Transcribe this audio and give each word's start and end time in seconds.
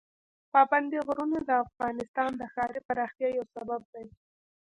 پابندي 0.53 0.99
غرونه 1.07 1.37
د 1.43 1.51
افغانستان 1.65 2.29
د 2.37 2.41
ښاري 2.53 2.81
پراختیا 2.87 3.29
یو 3.37 3.45
سبب 3.55 3.81
دی. 3.93 4.05